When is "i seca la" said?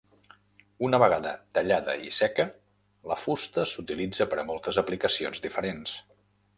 2.07-3.19